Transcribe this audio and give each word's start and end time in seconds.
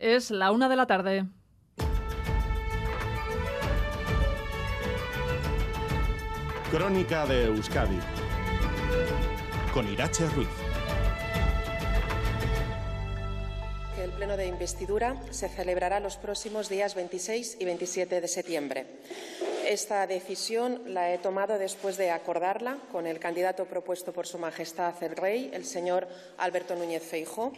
Es 0.00 0.30
la 0.30 0.50
una 0.50 0.70
de 0.70 0.76
la 0.76 0.86
tarde. 0.86 1.26
Crónica 6.70 7.26
de 7.26 7.44
Euskadi 7.44 7.98
con 9.74 9.86
Irache 9.92 10.26
Ruiz. 10.30 10.48
Que 13.94 14.04
el 14.04 14.10
pleno 14.12 14.38
de 14.38 14.46
investidura 14.46 15.16
se 15.28 15.50
celebrará 15.50 16.00
los 16.00 16.16
próximos 16.16 16.70
días 16.70 16.94
26 16.94 17.58
y 17.60 17.64
27 17.66 18.22
de 18.22 18.28
septiembre. 18.28 18.86
Esta 19.66 20.06
decisión 20.06 20.80
la 20.86 21.12
he 21.12 21.18
tomado 21.18 21.58
después 21.58 21.98
de 21.98 22.10
acordarla 22.10 22.78
con 22.90 23.06
el 23.06 23.18
candidato 23.18 23.66
propuesto 23.66 24.14
por 24.14 24.26
Su 24.26 24.38
Majestad 24.38 24.94
el 25.02 25.14
Rey, 25.14 25.50
el 25.52 25.66
señor 25.66 26.08
Alberto 26.38 26.74
Núñez 26.74 27.02
Feijóo. 27.02 27.52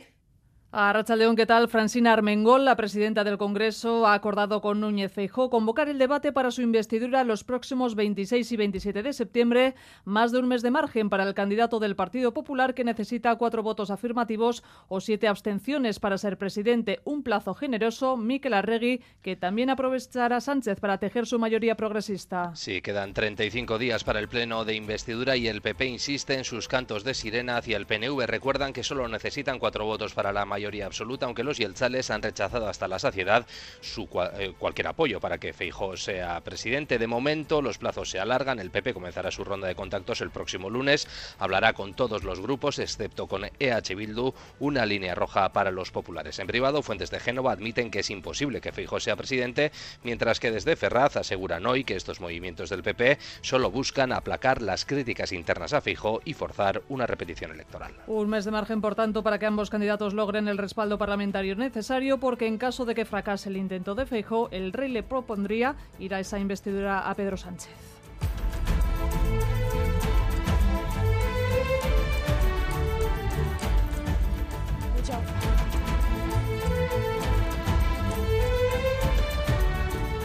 A 0.75 1.05
León, 1.17 1.37
¿qué 1.37 1.45
tal? 1.45 1.69
Francina 1.69 2.15
Armengol, 2.15 2.65
la 2.65 2.77
presidenta 2.77 3.25
del 3.25 3.37
Congreso, 3.37 4.07
ha 4.07 4.15
acordado 4.15 4.63
con 4.63 4.81
Núñez 4.81 5.13
Feijó 5.13 5.51
convocar 5.51 5.91
el 5.91 5.99
debate 5.99 6.33
para 6.33 6.51
su 6.51 6.63
investidura 6.63 7.25
los 7.25 7.45
próximos 7.45 7.95
26 7.95 8.51
y 8.51 8.57
27 8.57 9.03
de 9.03 9.13
septiembre, 9.13 9.75
más 10.07 10.33
de 10.33 10.39
un 10.39 10.49
mes 10.49 10.63
de 10.63 10.71
margen 10.71 11.11
para 11.11 11.25
el 11.25 11.35
candidato 11.35 11.79
del 11.79 11.95
Partido 11.95 12.33
Popular 12.33 12.73
que 12.73 12.85
necesita 12.85 13.37
cuatro 13.37 13.63
votos 13.63 13.91
afirmativos 13.91 14.65
o 14.89 15.03
siete 15.03 15.29
abstenciones 15.29 16.01
para 16.01 16.17
ser 16.17 16.39
presidente. 16.39 17.01
Un 17.05 17.23
plazo 17.23 17.53
generoso, 17.53 18.17
Miquel 18.17 18.55
Arregui, 18.55 19.03
que 19.21 19.37
también 19.37 19.69
aprovechará 19.69 20.41
Sánchez 20.41 20.81
para 20.81 20.97
tejer 20.97 21.27
su 21.27 21.39
mayoría 21.39 21.75
progresista. 21.75 22.51
Sí, 22.55 22.81
quedan 22.81 23.13
35 23.13 23.77
días 23.77 24.05
para 24.05 24.21
el 24.21 24.29
pleno 24.29 24.65
de 24.65 24.75
investidura 24.75 25.37
y 25.37 25.49
el 25.49 25.61
PP 25.61 25.85
insiste 25.85 26.33
en 26.33 26.45
sus 26.45 26.67
cantos 26.67 27.05
de 27.05 27.13
sirena 27.13 27.59
hacia 27.59 27.77
el 27.77 27.85
PNV. 27.85 28.25
Recuerdan 28.27 28.73
que 28.73 28.83
solo 28.83 29.07
necesitan 29.07 29.59
cuatro 29.59 29.85
votos 29.85 30.15
para 30.15 30.33
la 30.33 30.47
mayoría 30.47 30.62
mayoría 30.63 30.87
absoluta, 30.87 31.27
aunque 31.27 31.43
los 31.43 31.59
yeltzales 31.59 32.09
han 32.13 32.23
rechazado 32.23 32.69
hasta 32.69 32.87
la 32.87 33.01
saciedad 33.01 33.45
su, 33.81 34.09
eh, 34.39 34.53
cualquier 34.57 34.87
apoyo 34.87 35.19
para 35.19 35.39
que 35.39 35.53
Feijó 35.53 35.97
sea 35.97 36.41
presidente. 36.41 36.99
De 36.99 37.09
momento, 37.09 37.61
los 37.61 37.79
plazos 37.79 38.11
se 38.11 38.21
alargan. 38.21 38.61
El 38.61 38.71
PP 38.71 38.95
comenzará 38.95 39.33
su 39.33 39.43
ronda 39.43 39.67
de 39.67 39.75
contactos 39.75 40.21
el 40.21 40.31
próximo 40.31 40.71
lunes. 40.71 41.09
Hablará 41.41 41.73
con 41.73 41.95
todos 41.95 42.23
los 42.23 42.41
grupos, 42.41 42.79
excepto 42.79 43.27
con 43.27 43.45
EH 43.59 43.97
Bildu, 43.97 44.35
una 44.61 44.87
línea 44.87 45.17
roja 45.17 45.53
para 45.53 45.73
los 45.73 45.91
populares. 45.91 46.39
En 46.39 46.47
privado, 46.47 46.83
fuentes 46.83 47.11
de 47.11 47.19
Génova 47.19 47.51
admiten 47.51 47.91
que 47.91 47.99
es 48.01 48.11
imposible 48.11 48.61
que 48.61 48.71
Feijó 48.71 49.01
sea 49.01 49.17
presidente, 49.17 49.73
mientras 50.05 50.39
que 50.39 50.53
desde 50.53 50.77
Ferraz 50.77 51.17
aseguran 51.17 51.67
hoy 51.67 51.83
que 51.83 51.97
estos 51.97 52.21
movimientos 52.21 52.71
del 52.71 52.85
PP 52.85 53.19
solo 53.41 53.73
buscan 53.73 54.13
aplacar 54.13 54.63
las 54.63 54.85
críticas 54.85 55.33
internas 55.33 55.73
a 55.73 55.81
Feijó 55.81 56.21
y 56.25 56.35
forzar 56.35 56.83
una 56.89 57.09
repetición 57.09 57.51
electoral. 57.51 57.93
Un 58.07 58.29
mes 58.29 58.45
de 58.45 58.53
margen, 58.53 58.81
por 58.81 58.95
tanto, 58.95 59.25
para 59.25 59.41
que 59.41 59.47
ambos 59.47 59.71
candidatos 59.71 60.15
logren 60.15 60.47
el 60.47 60.52
respaldo 60.59 60.99
parlamentario 60.99 61.57
necesario 61.57 62.19
porque 62.19 62.47
en 62.47 62.59
caso 62.59 62.85
de 62.85 62.95
que 62.95 63.05
fracase 63.05 63.49
el 63.49 63.57
intento 63.57 63.95
de 63.95 64.07
Feijóo, 64.07 64.49
el 64.51 64.73
rey 64.73 64.91
le 64.91 65.03
propondría 65.03 65.77
ir 65.99 66.15
a 66.15 66.21
esa 66.21 66.39
investidura 66.39 67.09
a 67.09 67.15
Pedro 67.15 67.37
Sánchez. 67.37 67.71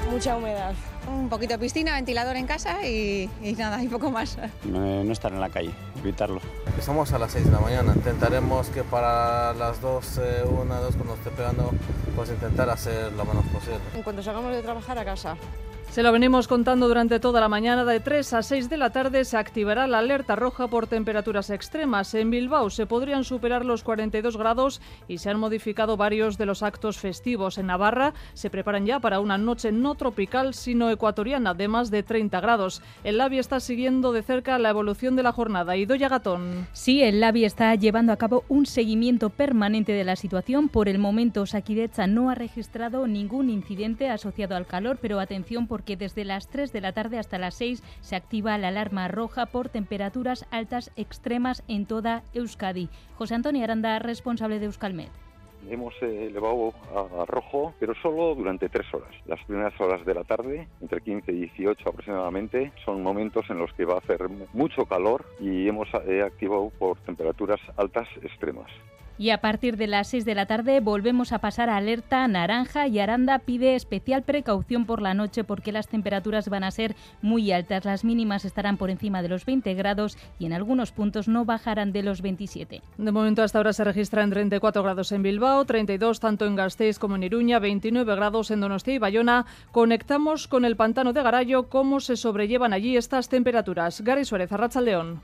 Mucha 0.10 0.36
humedad. 0.36 0.74
Un 1.08 1.30
poquito 1.30 1.54
de 1.54 1.60
piscina, 1.60 1.94
ventilador 1.94 2.36
en 2.38 2.48
casa 2.48 2.88
y, 2.88 3.30
nada, 3.58 3.84
y 3.84 3.88
poco 3.88 4.10
más. 4.10 4.38
No, 4.64 5.12
estar 5.12 5.32
en 5.32 5.40
la 5.40 5.50
calle, 5.50 5.72
evitarlo. 6.08 6.40
Estamos 6.78 7.12
a 7.12 7.20
las 7.20 7.32
6 7.32 7.46
de 7.46 7.52
la 7.52 7.60
mañana, 7.60 7.94
intentaremos 7.96 8.68
que 8.70 8.84
para 8.84 9.54
las 9.54 9.82
2, 9.82 10.22
1, 10.50 10.82
2 10.82 10.96
cuando 10.96 11.14
esté 11.16 11.30
pegando, 11.32 11.72
pues 12.16 12.30
intentar 12.30 12.70
hacer 12.70 13.12
lo 13.14 13.26
menos 13.26 13.46
posible. 13.46 13.80
En 13.94 14.04
cuanto 14.04 14.24
salgamos 14.24 14.54
de 14.54 14.62
trabajar 14.62 14.98
a 14.98 15.06
casa. 15.06 15.38
Se 15.90 16.04
lo 16.04 16.12
venimos 16.12 16.48
contando 16.48 16.88
durante 16.88 17.20
toda 17.20 17.42
la 17.42 17.50
mañana. 17.50 17.84
De 17.84 18.00
3 18.00 18.34
a 18.34 18.44
6 18.44 18.70
de 18.70 18.78
la 18.78 18.92
tarde 18.92 19.26
se 19.26 19.36
activará 19.36 19.88
la 19.88 19.98
alerta 19.98 20.36
roja 20.36 20.68
por 20.68 20.86
temperaturas 20.86 21.50
extremas. 21.50 22.14
En 22.14 22.30
Bilbao 22.30 22.70
se 22.70 22.86
podrían 22.86 23.24
superar 23.24 23.66
los 23.66 23.82
42 23.82 24.38
grados 24.38 24.80
y 25.08 25.18
se 25.18 25.32
han 25.32 25.40
modificado 25.40 25.98
varios 25.98 26.38
de 26.38 26.46
los 26.46 26.62
actos 26.62 27.00
festivos. 27.00 27.58
En 27.58 27.68
Navarra 27.68 28.14
se 28.36 28.52
preparan 28.52 28.86
ya 28.86 29.00
para 29.00 29.20
una 29.20 29.40
noche 29.40 29.72
no 29.72 29.96
tropical, 29.96 30.54
sino 30.54 30.92
ecuatoriana, 30.92 31.56
de 31.56 31.68
más 31.68 31.90
de 31.90 32.04
30 32.04 32.42
grados. 32.42 32.84
El 33.04 33.18
LABI 33.18 33.40
está 33.40 33.60
siguiendo 33.60 34.12
de 34.12 34.22
cerca 34.22 34.60
la 34.60 34.70
evolución 34.70 35.16
de 35.16 35.24
la 35.24 35.32
jornada. 35.32 35.78
Idoya 35.78 36.10
Gatón. 36.10 36.68
Sí, 36.74 37.02
el 37.02 37.20
LABI 37.22 37.46
está 37.46 37.74
llevando 37.74 38.14
a 38.14 38.18
cabo 38.18 38.44
un 38.50 38.68
seguimiento 38.68 39.32
permanente 39.32 39.94
de 39.94 40.04
la 40.04 40.16
situación. 40.16 40.70
Por 40.70 40.90
el 40.90 41.00
momento, 41.00 41.48
Saquidecha 41.48 42.06
no 42.06 42.30
ha 42.30 42.36
registrado 42.36 43.08
ningún 43.08 43.50
incidente 43.50 44.12
asociado 44.12 44.56
al 44.56 44.68
calor, 44.68 45.00
pero 45.02 45.20
atención 45.20 45.66
porque 45.78 45.94
que 45.94 46.06
desde 46.06 46.26
las 46.26 46.48
3 46.48 46.74
de 46.74 46.82
la 46.82 46.92
tarde 46.92 47.20
hasta 47.20 47.38
las 47.38 47.54
6 47.54 47.84
se 48.02 48.16
activa 48.16 48.58
la 48.58 48.70
alarma 48.70 49.08
roja 49.08 49.46
por 49.46 49.70
temperaturas 49.70 50.48
altas 50.50 50.92
extremas 50.96 51.64
en 51.68 51.86
toda 51.86 52.24
Euskadi. 52.34 52.90
José 53.16 53.36
Antonio 53.36 53.64
Aranda, 53.64 54.00
responsable 54.00 54.58
de 54.58 54.66
Euskalmet 54.66 55.12
hemos 55.70 55.94
eh, 56.02 56.28
elevado 56.28 56.74
a, 56.96 57.26
rojo, 57.26 57.74
pero 57.80 57.94
solo 57.96 58.34
durante 58.36 58.70
tres 58.70 58.86
horas. 58.94 59.10
Las 59.26 59.44
primeras 59.44 59.74
horas 59.82 60.06
de 60.06 60.14
la 60.14 60.24
tarde, 60.24 60.68
entre 60.80 61.02
15 61.02 61.32
y 61.32 61.40
18 61.42 61.90
aproximadamente, 61.90 62.72
son 62.86 63.04
momentos 63.04 63.44
en 63.50 63.58
los 63.58 63.74
que 63.74 63.84
va 63.84 63.96
a 63.96 63.98
hacer 63.98 64.30
mucho 64.54 64.86
calor 64.86 65.26
y 65.42 65.68
hemos 65.68 65.90
eh, 66.08 66.22
activado 66.22 66.72
por 66.80 66.98
temperaturas 67.00 67.60
altas 67.76 68.08
extremas. 68.22 68.72
Y 69.20 69.32
a 69.32 69.40
partir 69.40 69.78
de 69.78 69.88
las 69.88 70.10
6 70.10 70.26
de 70.26 70.36
la 70.36 70.46
tarde 70.46 70.80
volvemos 70.80 71.32
a 71.32 71.40
pasar 71.40 71.70
a 71.70 71.78
alerta 71.78 72.28
naranja 72.28 72.88
y 72.88 73.00
Aranda 73.00 73.40
pide 73.40 73.76
especial 73.76 74.22
precaución 74.22 74.86
por 74.86 75.02
la 75.02 75.16
noche 75.16 75.44
porque 75.44 75.72
las 75.72 75.88
temperaturas 75.88 76.50
van 76.50 76.64
a 76.64 76.72
ser 76.72 76.96
muy 77.24 77.52
altas. 77.52 77.86
Las 77.86 78.04
mínimas 78.04 78.46
estarán 78.46 78.78
por 78.78 78.92
encima 78.92 79.24
de 79.24 79.30
los 79.30 79.46
20 79.46 79.74
grados 79.74 80.18
y 80.38 80.46
en 80.46 80.54
algunos 80.54 80.92
puntos 80.92 81.28
no 81.28 81.46
bajarán 81.46 81.92
de 81.92 82.04
los 82.04 82.22
27. 82.22 82.82
De 82.98 83.12
momento 83.12 83.42
hasta 83.42 83.58
ahora 83.58 83.74
se 83.74 83.84
registran 83.84 84.30
34 84.30 84.84
grados 84.84 85.12
en 85.12 85.24
Bilbao, 85.24 85.66
32 85.66 86.20
tanto 86.20 86.46
en 86.46 86.56
Gasteiz 86.56 87.00
como 87.00 87.16
en 87.16 87.24
Iruña, 87.24 87.60
29 87.60 88.16
grados 88.16 88.52
en 88.52 88.60
Donostia 88.60 88.94
y 88.94 89.00
Bayona. 89.00 89.46
Conectamos 89.72 90.48
con 90.48 90.64
el 90.64 90.76
pantano 90.76 91.14
de 91.14 91.24
Garayo. 91.24 91.70
¿Cómo 91.70 92.00
se 92.00 92.18
sobrellevan 92.18 92.74
allí 92.74 92.98
estas 92.98 93.30
temperaturas? 93.30 94.02
Gary 94.02 94.26
Suárez, 94.26 94.52
León. 94.82 95.22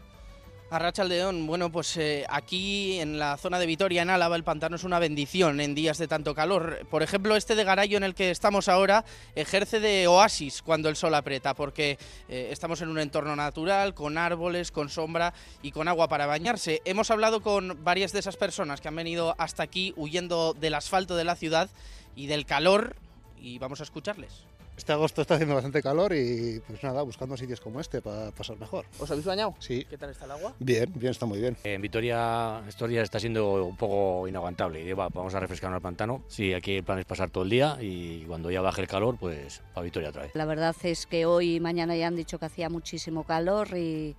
Arracha 0.73 1.03
León, 1.03 1.45
bueno, 1.45 1.71
pues 1.71 1.95
eh, 1.97 2.25
aquí 2.27 2.99
en 2.99 3.19
la 3.19 3.37
zona 3.37 3.59
de 3.59 3.67
Vitoria, 3.67 4.01
en 4.01 4.09
Álava, 4.09 4.35
el 4.35 4.43
pantano 4.43 4.75
es 4.75 4.83
una 4.83 4.97
bendición 4.97 5.61
en 5.61 5.75
días 5.75 5.99
de 5.99 6.07
tanto 6.07 6.33
calor. 6.33 6.87
Por 6.89 7.03
ejemplo, 7.03 7.35
este 7.35 7.53
de 7.53 7.63
Garayo 7.63 7.95
en 7.95 8.03
el 8.03 8.15
que 8.15 8.31
estamos 8.31 8.67
ahora 8.67 9.05
ejerce 9.35 9.79
de 9.79 10.07
oasis 10.07 10.63
cuando 10.63 10.89
el 10.89 10.95
sol 10.95 11.13
aprieta, 11.13 11.53
porque 11.53 11.99
eh, 12.27 12.49
estamos 12.51 12.81
en 12.81 12.89
un 12.89 12.97
entorno 12.97 13.35
natural, 13.35 13.93
con 13.93 14.17
árboles, 14.17 14.71
con 14.71 14.89
sombra 14.89 15.35
y 15.61 15.69
con 15.69 15.87
agua 15.87 16.07
para 16.07 16.25
bañarse. 16.25 16.81
Hemos 16.85 17.11
hablado 17.11 17.43
con 17.43 17.83
varias 17.83 18.11
de 18.11 18.19
esas 18.19 18.35
personas 18.35 18.81
que 18.81 18.87
han 18.87 18.95
venido 18.95 19.35
hasta 19.37 19.61
aquí 19.61 19.93
huyendo 19.95 20.55
del 20.55 20.73
asfalto 20.73 21.15
de 21.15 21.23
la 21.23 21.35
ciudad 21.35 21.69
y 22.15 22.25
del 22.25 22.47
calor 22.47 22.95
y 23.39 23.59
vamos 23.59 23.79
a 23.79 23.83
escucharles. 23.83 24.45
Este 24.77 24.91
agosto 24.91 25.21
está 25.21 25.35
haciendo 25.35 25.55
bastante 25.55 25.81
calor 25.81 26.13
y 26.13 26.61
pues 26.65 26.83
nada, 26.83 27.03
buscando 27.03 27.37
sitios 27.37 27.61
como 27.61 27.79
este 27.79 28.01
para 28.01 28.31
pasar 28.31 28.57
mejor. 28.57 28.85
¿Os 28.99 29.09
habéis 29.09 29.25
bañado? 29.25 29.55
Sí. 29.59 29.85
¿Qué 29.89 29.97
tal 29.97 30.09
está 30.09 30.25
el 30.25 30.31
agua? 30.31 30.53
Bien, 30.59 30.91
bien, 30.95 31.11
está 31.11 31.25
muy 31.25 31.39
bien. 31.39 31.55
En 31.63 31.81
Vitoria 31.81 32.61
estos 32.67 32.89
días 32.89 33.03
está 33.03 33.19
siendo 33.19 33.65
un 33.65 33.77
poco 33.77 34.27
inaguantable 34.27 34.81
y 34.81 34.93
vamos 34.93 35.33
a 35.35 35.39
refrescarnos 35.39 35.77
el 35.77 35.83
pantano. 35.83 36.23
Sí, 36.27 36.53
aquí 36.53 36.77
el 36.77 36.83
plan 36.83 36.99
es 36.99 37.05
pasar 37.05 37.29
todo 37.29 37.43
el 37.43 37.49
día 37.49 37.77
y 37.79 38.23
cuando 38.25 38.49
ya 38.51 38.61
baje 38.61 38.81
el 38.81 38.87
calor, 38.87 39.17
pues 39.19 39.61
a 39.75 39.81
Vitoria 39.81 40.09
otra 40.09 40.23
vez. 40.23 40.31
La 40.33 40.45
verdad 40.45 40.75
es 40.83 41.05
que 41.05 41.25
hoy 41.25 41.55
y 41.55 41.59
mañana 41.59 41.95
ya 41.95 42.07
han 42.07 42.15
dicho 42.15 42.39
que 42.39 42.45
hacía 42.45 42.69
muchísimo 42.69 43.23
calor 43.23 43.77
y 43.77 44.15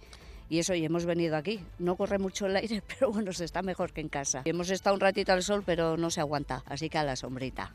y 0.49 0.59
eso, 0.59 0.75
y 0.75 0.85
hemos 0.85 1.07
venido 1.07 1.37
aquí. 1.37 1.65
No 1.79 1.97
corre 1.97 2.19
mucho 2.19 2.47
el 2.47 2.57
aire, 2.57 2.83
pero 2.99 3.11
bueno, 3.11 3.33
se 3.33 3.45
está 3.45 3.63
mejor 3.63 3.93
que 3.93 4.01
en 4.01 4.09
casa. 4.09 4.43
Hemos 4.45 4.71
estado 4.71 4.95
un 4.95 5.01
ratito 5.01 5.33
al 5.33 5.43
sol, 5.43 5.63
pero 5.65 5.97
no 5.97 6.11
se 6.11 6.21
aguanta, 6.21 6.63
así 6.67 6.89
que 6.89 6.99
a 6.99 7.05
la 7.05 7.17
sombrita. 7.17 7.73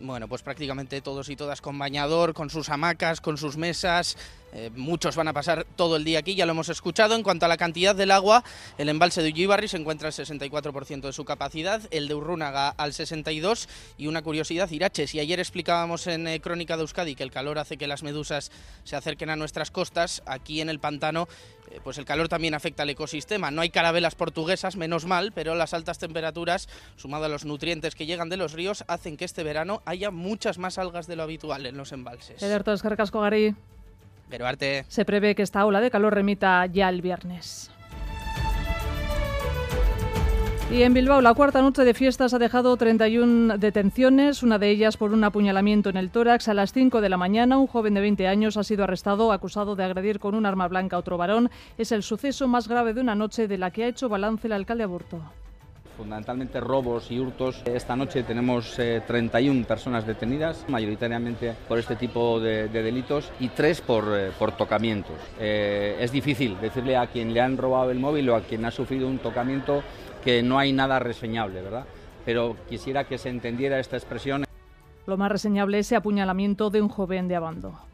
Bueno, 0.00 0.28
pues 0.28 0.42
prácticamente 0.42 1.00
todos 1.00 1.28
y 1.28 1.34
todas 1.34 1.60
con 1.60 1.76
bañador, 1.76 2.32
con 2.32 2.50
sus 2.50 2.68
hamacas, 2.68 3.20
con 3.20 3.36
sus 3.36 3.56
mesas, 3.56 4.16
eh, 4.52 4.70
muchos 4.74 5.16
van 5.16 5.28
a 5.28 5.32
pasar 5.32 5.66
todo 5.76 5.96
el 5.96 6.04
día 6.04 6.20
aquí, 6.20 6.34
ya 6.34 6.46
lo 6.46 6.52
hemos 6.52 6.68
escuchado. 6.68 7.14
En 7.14 7.22
cuanto 7.22 7.46
a 7.46 7.48
la 7.48 7.56
cantidad 7.56 7.94
del 7.94 8.10
agua, 8.10 8.44
el 8.78 8.88
embalse 8.88 9.22
de 9.22 9.30
Ullibarri 9.30 9.68
se 9.68 9.76
encuentra 9.76 10.08
al 10.08 10.14
64% 10.14 11.00
de 11.00 11.12
su 11.12 11.24
capacidad, 11.24 11.82
el 11.90 12.08
de 12.08 12.14
Urrúnaga 12.14 12.70
al 12.70 12.92
62% 12.92 13.68
y 13.98 14.06
una 14.06 14.22
curiosidad, 14.22 14.70
Irache, 14.70 15.06
si 15.06 15.20
ayer 15.20 15.40
explicábamos 15.40 16.06
en 16.06 16.26
eh, 16.26 16.40
Crónica 16.40 16.76
de 16.76 16.82
Euskadi 16.82 17.14
que 17.14 17.22
el 17.22 17.30
calor 17.30 17.58
hace 17.58 17.76
que 17.76 17.86
las 17.86 18.02
medusas 18.02 18.50
se 18.84 18.96
acerquen 18.96 19.30
a 19.30 19.36
nuestras 19.36 19.70
costas, 19.70 20.22
aquí 20.26 20.60
en 20.60 20.68
el 20.68 20.78
pantano 20.78 21.28
eh, 21.70 21.80
pues 21.82 21.98
el 21.98 22.04
calor 22.04 22.28
también 22.28 22.54
afecta 22.54 22.82
al 22.82 22.90
ecosistema. 22.90 23.50
No 23.50 23.60
hay 23.60 23.70
carabelas 23.70 24.14
portuguesas, 24.14 24.76
menos 24.76 25.04
mal, 25.04 25.32
pero 25.32 25.54
las 25.54 25.74
altas 25.74 25.98
temperaturas, 25.98 26.68
sumado 26.96 27.26
a 27.26 27.28
los 27.28 27.44
nutrientes 27.44 27.94
que 27.94 28.06
llegan 28.06 28.28
de 28.28 28.36
los 28.36 28.52
ríos, 28.52 28.84
hacen 28.88 29.16
que 29.16 29.24
este 29.24 29.42
verano 29.42 29.82
haya 29.84 30.10
muchas 30.10 30.58
más 30.58 30.78
algas 30.78 31.06
de 31.06 31.16
lo 31.16 31.22
habitual 31.22 31.66
en 31.66 31.76
los 31.76 31.92
embalses. 31.92 32.42
Se 34.88 35.04
prevé 35.04 35.34
que 35.34 35.42
esta 35.42 35.64
ola 35.64 35.80
de 35.80 35.90
calor 35.90 36.14
remita 36.14 36.66
ya 36.66 36.88
el 36.88 37.02
viernes. 37.02 37.70
Y 40.70 40.82
en 40.82 40.92
Bilbao, 40.92 41.22
la 41.22 41.32
cuarta 41.32 41.62
noche 41.62 41.82
de 41.82 41.94
fiestas 41.94 42.34
ha 42.34 42.38
dejado 42.38 42.76
31 42.76 43.56
detenciones, 43.56 44.42
una 44.42 44.58
de 44.58 44.68
ellas 44.68 44.98
por 44.98 45.14
un 45.14 45.24
apuñalamiento 45.24 45.88
en 45.88 45.96
el 45.96 46.10
tórax. 46.10 46.46
A 46.48 46.54
las 46.54 46.74
5 46.74 47.00
de 47.00 47.08
la 47.08 47.16
mañana, 47.16 47.56
un 47.56 47.66
joven 47.66 47.94
de 47.94 48.02
20 48.02 48.28
años 48.28 48.58
ha 48.58 48.64
sido 48.64 48.84
arrestado 48.84 49.32
acusado 49.32 49.76
de 49.76 49.84
agredir 49.84 50.18
con 50.18 50.34
un 50.34 50.44
arma 50.44 50.68
blanca 50.68 50.96
a 50.96 50.98
otro 50.98 51.16
varón. 51.16 51.50
Es 51.78 51.90
el 51.90 52.02
suceso 52.02 52.48
más 52.48 52.68
grave 52.68 52.92
de 52.92 53.00
una 53.00 53.14
noche 53.14 53.48
de 53.48 53.56
la 53.56 53.70
que 53.70 53.84
ha 53.84 53.88
hecho 53.88 54.10
balance 54.10 54.46
el 54.46 54.52
alcalde 54.52 54.84
Aburto 54.84 55.22
fundamentalmente 55.98 56.60
robos 56.60 57.10
y 57.10 57.18
hurtos. 57.18 57.60
Esta 57.66 57.96
noche 57.96 58.22
tenemos 58.22 58.76
31 58.76 59.60
eh, 59.60 59.64
personas 59.64 60.06
detenidas, 60.06 60.64
mayoritariamente 60.68 61.54
por 61.66 61.78
este 61.78 61.96
tipo 61.96 62.38
de, 62.38 62.68
delitos, 62.68 63.32
y 63.40 63.48
tres 63.48 63.80
por, 63.80 64.04
eh, 64.16 64.30
por 64.38 64.52
tocamientos. 64.52 65.16
Eh, 65.40 65.96
es 66.00 66.12
difícil 66.12 66.56
decirle 66.60 66.96
a 66.96 67.08
quien 67.08 67.34
le 67.34 67.40
han 67.40 67.56
robado 67.56 67.90
el 67.90 67.98
móvil 67.98 68.30
o 68.30 68.36
a 68.36 68.42
quien 68.42 68.64
ha 68.64 68.70
sufrido 68.70 69.08
un 69.08 69.18
tocamiento 69.18 69.82
que 70.24 70.40
no 70.42 70.58
hay 70.58 70.72
nada 70.72 71.00
reseñable, 71.00 71.62
¿verdad? 71.62 71.84
Pero 72.24 72.56
quisiera 72.68 73.04
que 73.04 73.18
se 73.18 73.28
entendiera 73.28 73.80
esta 73.80 73.96
expresión. 73.96 74.44
Lo 75.06 75.16
más 75.16 75.32
reseñable 75.32 75.80
es 75.80 75.86
ese 75.86 75.96
apuñalamiento 75.96 76.70
de 76.70 76.80
un 76.80 76.88
joven 76.88 77.26
de 77.26 77.34
Abando. 77.34 77.87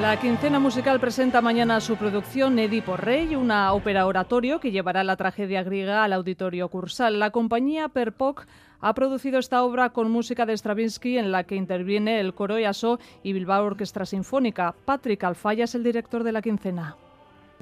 La 0.00 0.20
quincena 0.20 0.60
musical 0.60 1.00
presenta 1.00 1.40
mañana 1.40 1.80
su 1.80 1.96
producción 1.96 2.58
Edipo 2.58 2.96
Rey, 2.96 3.34
una 3.34 3.72
ópera 3.72 4.06
oratorio 4.06 4.60
que 4.60 4.70
llevará 4.70 5.02
la 5.02 5.16
tragedia 5.16 5.62
griega 5.62 6.04
al 6.04 6.12
auditorio 6.12 6.68
Cursal. 6.68 7.18
La 7.18 7.30
compañía 7.30 7.88
Perpoc 7.88 8.46
ha 8.80 8.94
producido 8.94 9.38
esta 9.38 9.62
obra 9.64 9.90
con 9.90 10.10
música 10.10 10.44
de 10.44 10.56
Stravinsky 10.56 11.16
en 11.16 11.32
la 11.32 11.44
que 11.44 11.56
interviene 11.56 12.20
el 12.20 12.34
coro 12.34 12.58
Yaso 12.58 13.00
y 13.22 13.32
Bilbao 13.32 13.64
Orquestra 13.64 14.04
Sinfónica. 14.04 14.74
Patrick 14.84 15.24
Alfaya 15.24 15.64
es 15.64 15.74
el 15.74 15.82
director 15.82 16.24
de 16.24 16.32
la 16.32 16.42
quincena. 16.42 16.96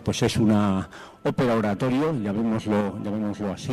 Pues 0.02 0.22
es 0.22 0.36
una 0.36 0.88
ópera 1.22 1.54
oratorio, 1.54 2.12
llamémoslo, 2.20 2.98
llamémoslo 3.02 3.52
así, 3.52 3.72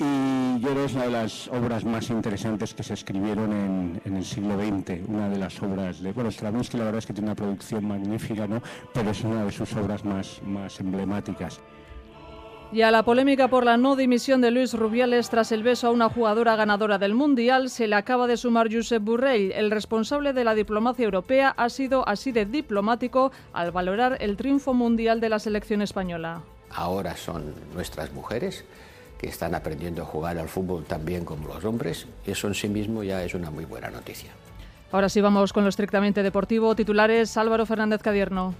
y 0.00 0.60
yo 0.60 0.70
creo 0.70 0.74
que 0.74 0.84
es 0.86 0.94
una 0.94 1.04
de 1.04 1.10
las 1.10 1.48
obras 1.48 1.84
más 1.84 2.08
interesantes 2.10 2.72
que 2.74 2.82
se 2.82 2.94
escribieron 2.94 4.00
en, 4.04 4.16
el 4.16 4.24
siglo 4.24 4.56
XX, 4.56 5.06
una 5.06 5.28
de 5.28 5.38
las 5.38 5.62
obras 5.62 6.02
de, 6.02 6.12
bueno, 6.12 6.30
Stravinsky 6.30 6.78
la 6.78 6.84
verdad 6.84 6.98
es 6.98 7.06
que 7.06 7.12
tiene 7.12 7.28
una 7.28 7.36
producción 7.36 7.86
magnífica, 7.86 8.46
¿no? 8.46 8.62
pero 8.94 9.10
es 9.10 9.22
una 9.22 9.44
de 9.44 9.52
sus 9.52 9.74
obras 9.76 10.04
más, 10.04 10.40
más 10.42 10.80
emblemáticas. 10.80 11.60
Y 12.72 12.82
a 12.82 12.90
la 12.92 13.02
polémica 13.02 13.48
por 13.48 13.64
la 13.64 13.76
no 13.76 13.96
dimisión 13.96 14.40
de 14.40 14.52
Luis 14.52 14.74
Rubiales 14.74 15.28
tras 15.28 15.50
el 15.50 15.64
beso 15.64 15.88
a 15.88 15.90
una 15.90 16.08
jugadora 16.08 16.54
ganadora 16.54 16.98
del 16.98 17.14
Mundial 17.14 17.68
se 17.68 17.88
le 17.88 17.96
acaba 17.96 18.28
de 18.28 18.36
sumar 18.36 18.72
Josep 18.72 19.02
Burrell. 19.02 19.50
El 19.52 19.72
responsable 19.72 20.32
de 20.32 20.44
la 20.44 20.54
diplomacia 20.54 21.04
europea 21.04 21.52
ha 21.56 21.68
sido 21.68 22.08
así 22.08 22.30
de 22.30 22.46
diplomático 22.46 23.32
al 23.52 23.72
valorar 23.72 24.18
el 24.20 24.36
triunfo 24.36 24.72
mundial 24.72 25.20
de 25.20 25.30
la 25.30 25.40
selección 25.40 25.82
española. 25.82 26.42
Ahora 26.70 27.16
son 27.16 27.54
nuestras 27.74 28.12
mujeres 28.12 28.64
que 29.20 29.28
están 29.28 29.54
aprendiendo 29.54 30.00
a 30.02 30.06
jugar 30.06 30.38
al 30.38 30.48
fútbol 30.48 30.84
también 30.84 31.26
como 31.26 31.46
los 31.46 31.62
hombres, 31.66 32.06
eso 32.26 32.48
en 32.48 32.54
sí 32.54 32.68
mismo 32.68 33.02
ya 33.02 33.22
es 33.22 33.34
una 33.34 33.50
muy 33.50 33.66
buena 33.66 33.90
noticia. 33.90 34.30
Ahora 34.90 35.10
sí 35.10 35.20
vamos 35.20 35.52
con 35.52 35.62
lo 35.62 35.68
estrictamente 35.68 36.22
deportivo. 36.22 36.74
Titulares 36.74 37.36
Álvaro 37.36 37.66
Fernández 37.66 38.00
Cadierno. 38.02 38.54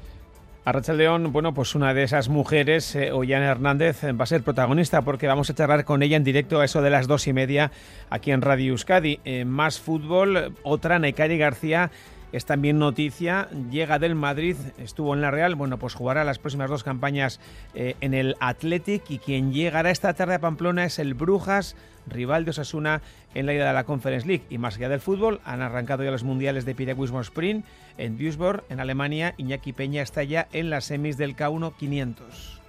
Arracha 0.66 0.92
León, 0.92 1.32
bueno, 1.32 1.54
pues 1.54 1.74
una 1.74 1.94
de 1.94 2.02
esas 2.02 2.28
mujeres, 2.28 2.94
eh, 2.94 3.10
Ollana 3.10 3.50
Hernández, 3.50 4.04
va 4.04 4.24
a 4.24 4.26
ser 4.26 4.42
protagonista 4.42 5.00
porque 5.00 5.26
vamos 5.26 5.48
a 5.48 5.54
charlar 5.54 5.86
con 5.86 6.02
ella 6.02 6.18
en 6.18 6.24
directo 6.24 6.60
a 6.60 6.66
eso 6.66 6.82
de 6.82 6.90
las 6.90 7.06
dos 7.06 7.26
y 7.26 7.32
media 7.32 7.72
aquí 8.10 8.30
en 8.30 8.42
Radio 8.42 8.72
Euskadi. 8.72 9.18
Eh, 9.24 9.46
más 9.46 9.80
fútbol, 9.80 10.54
otra, 10.62 10.98
Naikari 10.98 11.38
García 11.38 11.90
es 12.32 12.44
también 12.44 12.78
noticia, 12.78 13.48
llega 13.70 13.98
del 13.98 14.14
Madrid, 14.14 14.56
estuvo 14.78 15.14
en 15.14 15.20
la 15.20 15.30
Real, 15.30 15.54
bueno, 15.54 15.78
pues 15.78 15.94
jugará 15.94 16.24
las 16.24 16.38
próximas 16.38 16.70
dos 16.70 16.84
campañas 16.84 17.40
eh, 17.74 17.96
en 18.00 18.14
el 18.14 18.36
Athletic 18.40 19.10
y 19.10 19.18
quien 19.18 19.52
llegará 19.52 19.90
esta 19.90 20.14
tarde 20.14 20.34
a 20.34 20.40
Pamplona 20.40 20.84
es 20.84 20.98
el 20.98 21.14
Brujas, 21.14 21.76
rival 22.06 22.44
de 22.44 22.50
Osasuna 22.50 23.02
en 23.34 23.46
la 23.46 23.54
ida 23.54 23.68
de 23.68 23.74
la 23.74 23.84
Conference 23.84 24.26
League. 24.26 24.44
Y 24.50 24.58
más 24.58 24.76
allá 24.76 24.88
del 24.88 25.00
fútbol, 25.00 25.40
han 25.44 25.62
arrancado 25.62 26.04
ya 26.04 26.10
los 26.10 26.24
mundiales 26.24 26.64
de 26.64 26.74
piragüismo 26.74 27.20
sprint 27.20 27.64
en 27.98 28.16
Duisburg, 28.16 28.64
en 28.68 28.80
Alemania. 28.80 29.34
Iñaki 29.36 29.72
Peña 29.72 30.02
está 30.02 30.22
ya 30.22 30.48
en 30.52 30.70
las 30.70 30.84
semis 30.84 31.16
del 31.16 31.36
K1 31.36 31.74
500. 31.76 32.59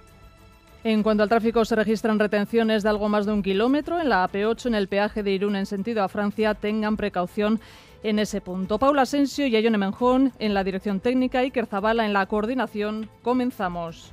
En 0.84 1.04
cuanto 1.04 1.22
al 1.22 1.28
tráfico, 1.28 1.64
se 1.64 1.76
registran 1.76 2.18
retenciones 2.18 2.82
de 2.82 2.88
algo 2.88 3.08
más 3.08 3.24
de 3.24 3.32
un 3.32 3.42
kilómetro 3.44 4.00
en 4.00 4.08
la 4.08 4.28
AP8 4.28 4.66
en 4.66 4.74
el 4.74 4.88
peaje 4.88 5.22
de 5.22 5.30
Irún 5.30 5.54
en 5.54 5.66
sentido 5.66 6.02
a 6.02 6.08
Francia. 6.08 6.54
Tengan 6.54 6.96
precaución 6.96 7.60
en 8.02 8.18
ese 8.18 8.40
punto. 8.40 8.78
Paula 8.78 9.02
Asensio 9.02 9.46
y 9.46 9.54
Ayone 9.54 9.78
Menjón 9.78 10.32
en 10.40 10.54
la 10.54 10.64
dirección 10.64 10.98
técnica 10.98 11.44
y 11.44 11.52
Kerzabala 11.52 12.04
en 12.04 12.12
la 12.12 12.26
coordinación. 12.26 13.08
Comenzamos. 13.22 14.12